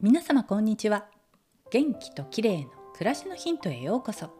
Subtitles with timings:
[0.00, 1.06] 皆様こんにちは。
[1.72, 4.30] 元気と綺麗の暮らしのヒントへようこそ。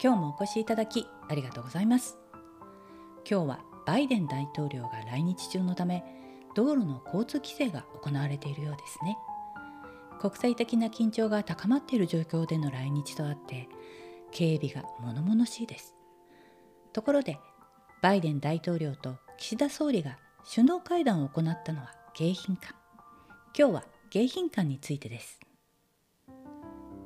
[0.00, 2.16] 今日もお越しいただきありがとうございます。
[3.28, 6.04] 今日はバイデン大統領が来日中のため
[6.54, 9.18] 道路の交通規制が行われているようですね。
[10.20, 13.68] 国際的な緊張が高まっている状況での来日とあって
[14.30, 15.96] 警備が物々しいです。
[16.92, 17.36] ところで
[18.00, 20.18] バイデン大統領と岸田総理が
[20.48, 22.76] 首脳会談を行ったのは迎賓館。
[23.58, 25.38] 今日は迎賓館についてです。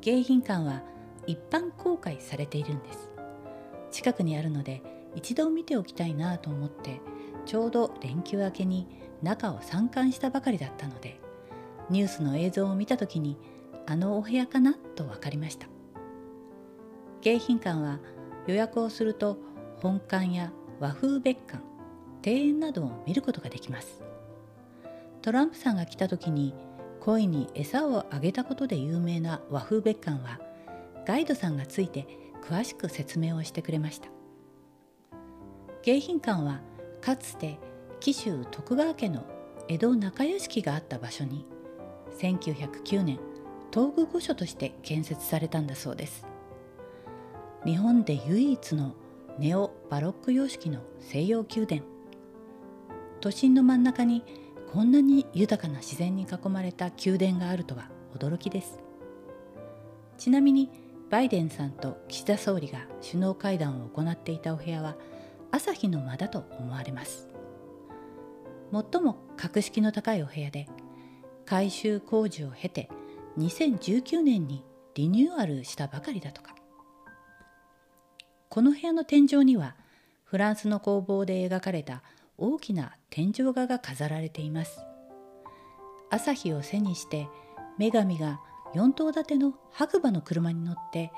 [0.01, 0.83] 迎賓館は
[1.27, 3.11] 一般公開されているんです。
[3.91, 4.83] 近くにあるので
[5.15, 7.03] 一度見ておきたいなと思って
[7.45, 8.89] ちょうど連休明けに
[9.23, 11.21] 中を参観したばかりだったので
[11.91, 13.37] ニュースの映像を見た時に
[13.85, 15.66] あのお部屋かなと分かりました。
[17.21, 18.01] 迎賓館は
[18.46, 19.37] 予約をすると
[19.83, 21.63] 本館や和風別館
[22.24, 24.02] 庭園などを見ることができます。
[25.21, 26.55] トランプさんが来た時に
[27.05, 30.41] 恋に餌をあげたことで有名な和風別館は
[31.07, 32.07] ガイドさんがついて
[32.43, 34.09] 詳しく説明をしてくれました。
[35.83, 36.63] 迎賓館は
[37.02, 37.59] かつて
[38.01, 39.27] 紀州徳川家の
[39.69, 41.46] 江戸中屋敷があった場所に
[42.19, 43.18] 1909年
[43.71, 46.27] 東宮御所として建設されたんだそうです。
[47.66, 48.95] 日本で唯一の
[49.39, 51.83] ネオバロック様式の西洋宮殿。
[53.21, 54.23] 都心の真ん中に
[54.75, 58.80] こんなに豊かな自然に囲まれた宮殿があるとは驚きです。
[60.19, 60.69] ちなみに
[61.11, 64.97] バイデンさんと岸田総理が首脳会談を行っていたお部屋は
[65.53, 67.28] 朝日の間だと思われます。
[68.72, 70.67] 最も格式の高いお部屋で
[71.47, 72.91] 改修工事を経て
[73.39, 74.65] 2019年に
[74.97, 76.53] リニューアルしたばかりだとか。
[78.49, 79.77] この部屋の天井には
[80.25, 82.03] フランスの工房で描かれた
[82.37, 84.81] 大きな天井画が飾られています。
[86.11, 87.28] 朝日を背にして
[87.78, 88.41] 女神が
[88.75, 91.12] 4頭立ての白馬の車に乗って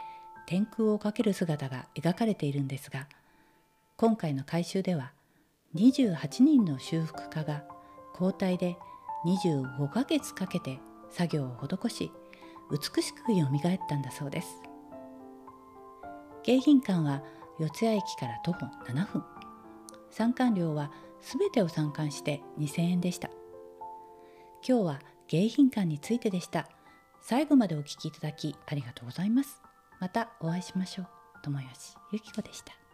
[0.47, 3.07] 天空をかける姿が描かれているんですが
[3.97, 5.13] 今回の改修では
[5.75, 7.65] 28人の修復家が
[8.15, 8.77] 交代で
[9.27, 10.79] 25ヶ月かけて
[11.11, 12.13] 作業を施し
[12.71, 14.49] 美しくよみがえったんだそうです。
[16.45, 17.23] 迎賓館は
[17.59, 19.25] 四谷駅から徒歩7分。
[20.11, 20.91] 参観料は
[21.27, 23.31] 全てを参観して2000円でした。
[24.67, 26.69] 今日は迎賓館についてでした。
[27.21, 29.61] 最後までお聴きいただきありがとうございます。
[30.01, 31.09] またお会いしましょう。
[31.43, 32.86] 友吉ゆき子でした。